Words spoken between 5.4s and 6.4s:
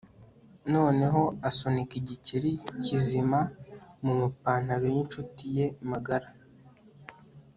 ye magara